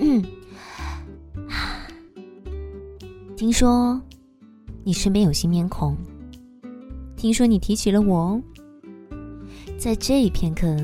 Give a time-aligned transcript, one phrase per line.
[0.00, 0.24] 嗯
[3.36, 4.00] 听说
[4.82, 5.96] 你身边有新面孔，
[7.16, 8.40] 听说你提起了我，
[9.78, 10.74] 在这一片刻，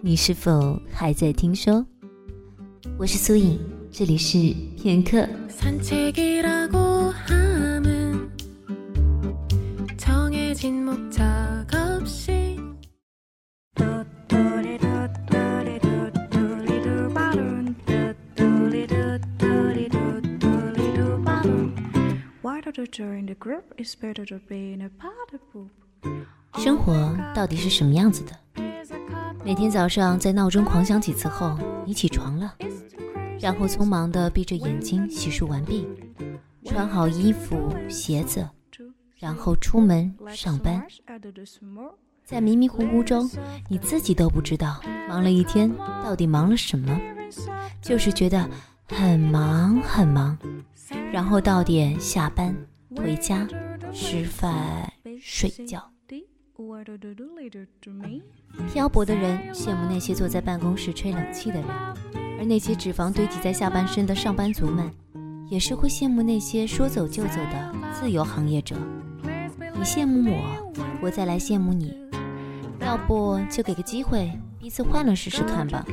[0.00, 1.84] 你是否还在听说？
[2.98, 3.58] 我是苏颖，
[3.90, 5.28] 这里是片刻。
[26.58, 28.32] 生活到底是什么样子的？
[29.44, 32.54] 每天早上在闹钟狂响几次后，你起床了，
[33.40, 35.86] 然后匆忙地闭着眼睛洗漱完毕，
[36.64, 38.48] 穿好衣服鞋子，
[39.16, 40.84] 然后出门上班。
[42.24, 43.28] 在迷迷糊糊中，
[43.68, 45.70] 你自己都不知道忙了一天
[46.04, 47.00] 到底忙了什么，
[47.80, 48.48] 就是觉得
[48.88, 50.38] 很忙很忙。
[51.10, 52.54] 然后到点下班
[52.96, 53.46] 回家
[53.92, 55.90] 吃饭睡觉。
[58.72, 61.68] 漂泊的人羡慕那些坐在办公室吹冷气的人，
[62.38, 64.90] 而那些脂肪堆积在下半身的上班族们，
[65.48, 68.76] 也是会羡慕那些说走就走的自由行业者。
[69.74, 70.72] 你羡慕我，
[71.02, 71.96] 我再来羡慕你。
[72.80, 75.84] 要不就给个机会，彼此换了试试看吧。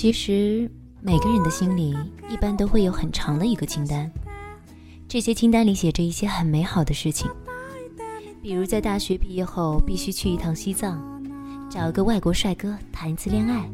[0.00, 0.66] 其实
[1.02, 1.94] 每个人的心里
[2.30, 4.10] 一般都会有很长的一个清单，
[5.06, 7.30] 这些清单里写着一些很美好的事情，
[8.40, 11.22] 比如在大学毕业后必须去一趟西藏，
[11.68, 13.70] 找个外国帅哥谈一次恋爱，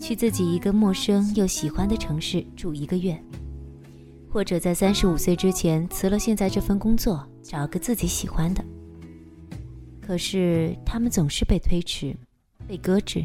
[0.00, 3.16] 去自己一个陌生又喜欢的城市住一个月，
[4.28, 8.64] 或者在三十五岁之前辞了现在这份工作，找个自己喜欢的。
[10.00, 12.16] 可是他们总是被推迟，
[12.66, 13.24] 被搁置。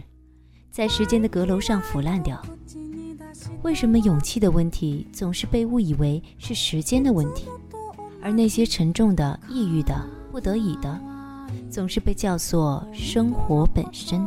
[0.72, 2.42] 在时间的阁楼上腐烂掉。
[3.62, 7.46] 为什么勇气的问题总是被误以为是时间的问题，
[8.22, 9.94] 而那些沉重的、抑郁的、
[10.32, 11.00] 不得已的，
[11.70, 14.26] 总是被叫做生活本身？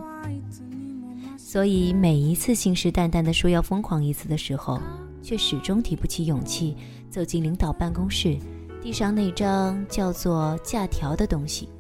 [1.38, 4.78] 所以每一次信誓旦旦地说要疯狂一次的时候，
[5.22, 6.76] 却始终提不起勇气
[7.11, 8.37] 走进领导办公室，
[8.82, 11.71] 递上那张叫做假条的东西。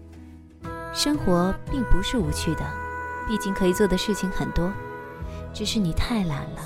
[0.94, 2.83] 生活并不是无趣的。
[3.26, 4.72] 毕竟可以做的事情很多，
[5.52, 6.60] 只是你太懒了。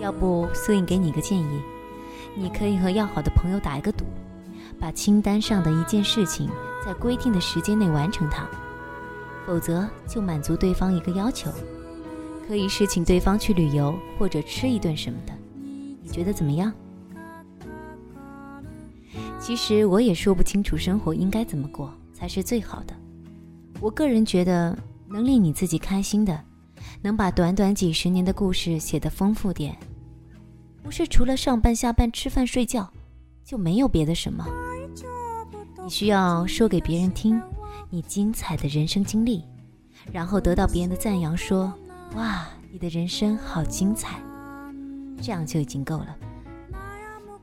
[0.00, 1.62] 要不苏颖给你个建议，
[2.36, 4.04] 你可以和要好的朋友打一个赌，
[4.78, 6.48] 把清单上的一件事情
[6.84, 8.46] 在规定的时间内完成它，
[9.44, 11.50] 否则就满足对方一个要求，
[12.46, 15.32] 可以是请对方去旅游或者吃一顿什么的。
[16.02, 16.72] 你觉得怎么样？
[19.40, 22.94] 其实我也说不清楚生活应该怎么过才是最好的。
[23.80, 24.78] 我个人觉得。
[25.08, 26.44] 能令你自己开心的，
[27.02, 29.76] 能把短短几十年的故事写得丰富点，
[30.82, 32.90] 不是除了上班、下班、吃饭、睡觉，
[33.44, 34.46] 就没有别的什么。
[35.82, 37.40] 你需要说给别人听
[37.88, 39.42] 你精彩的人生经历，
[40.12, 41.72] 然后得到别人的赞扬，说
[42.14, 44.20] ：“哇，你的人生好精彩。”
[45.20, 46.16] 这样就已经够了。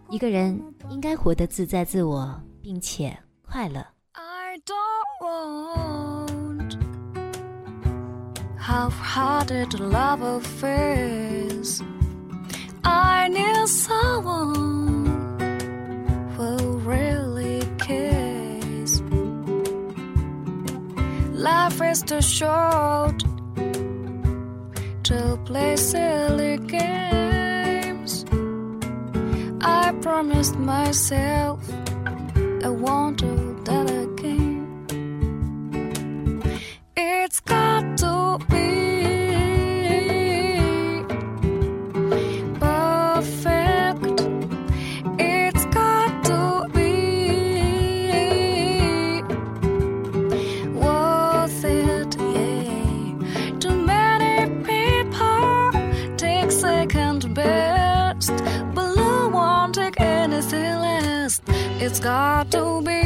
[0.09, 3.83] 一个人应该活得自在自我，并且快乐。
[8.65, 11.83] Half-hearted love affairs.
[12.83, 15.05] I need someone
[16.35, 19.01] who really cares.
[21.31, 23.23] Life is too short
[25.03, 28.25] to play silly games.
[29.61, 31.59] I promised myself
[32.63, 33.94] I want to that
[62.25, 63.01] Part to be,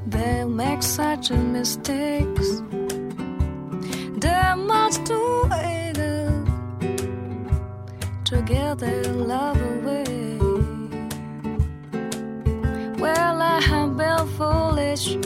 [0.05, 2.61] They make such mistakes.
[4.23, 5.49] They must do
[5.81, 6.45] evil
[8.25, 10.37] to get their love away.
[13.03, 15.17] Well, I have been foolish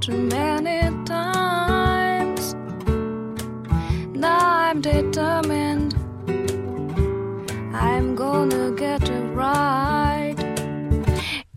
[0.00, 0.49] to make.
[4.80, 5.94] Determined.
[7.74, 10.36] I'm gonna get it right.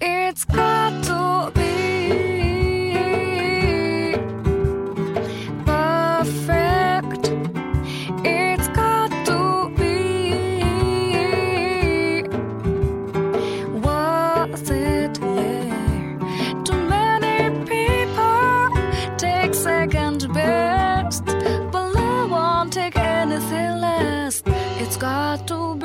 [0.02, 1.74] It's got to be
[5.66, 7.24] perfect.
[8.26, 9.94] It's got to be
[13.80, 16.64] worth it, yeah.
[16.66, 18.70] Too many people
[19.18, 20.43] take second best,
[25.38, 25.83] to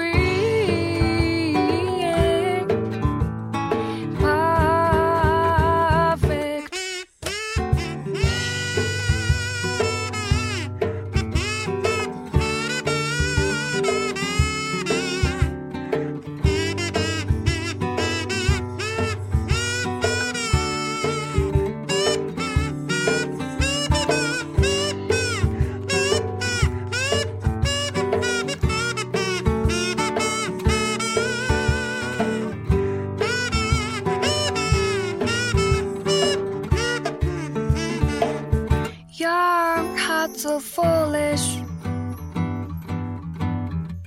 [39.18, 41.56] Young hearts are foolish.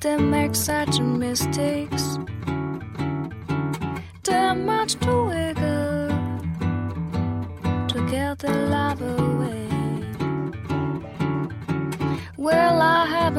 [0.02, 2.18] They make such mistakes.
[4.24, 6.08] They're much too eager
[7.90, 9.68] to get their love away.
[12.38, 13.36] Well, I have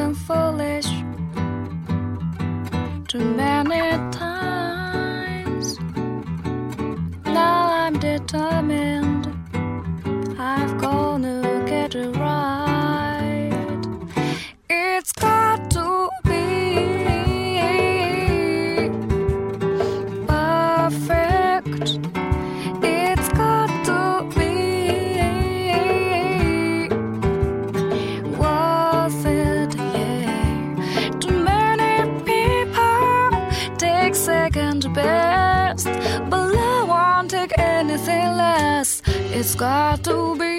[39.43, 40.52] It's got to be